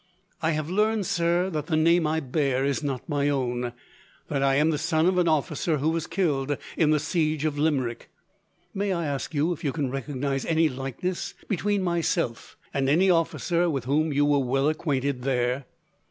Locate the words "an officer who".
5.19-5.91